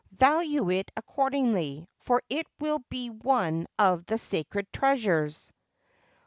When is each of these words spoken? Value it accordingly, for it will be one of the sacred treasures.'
Value 0.17 0.71
it 0.71 0.89
accordingly, 0.97 1.87
for 1.99 2.23
it 2.27 2.47
will 2.59 2.79
be 2.89 3.11
one 3.11 3.67
of 3.77 4.03
the 4.07 4.17
sacred 4.17 4.65
treasures.' 4.73 5.53